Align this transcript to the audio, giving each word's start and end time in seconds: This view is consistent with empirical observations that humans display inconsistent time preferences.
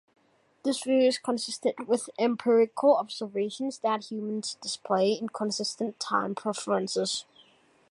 This 0.63 0.81
view 0.81 0.99
is 1.01 1.19
consistent 1.19 1.87
with 1.87 2.09
empirical 2.17 2.95
observations 2.97 3.77
that 3.83 4.05
humans 4.09 4.57
display 4.59 5.11
inconsistent 5.13 5.99
time 5.99 6.33
preferences. 6.33 7.25